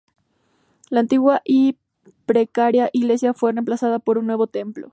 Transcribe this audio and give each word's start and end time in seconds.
La 0.89 1.01
antigua 1.01 1.43
y 1.45 1.77
precaria 2.25 2.89
iglesia 2.91 3.35
fue 3.35 3.51
reemplazada 3.51 3.99
por 3.99 4.17
un 4.17 4.25
nuevo 4.25 4.47
templo. 4.47 4.89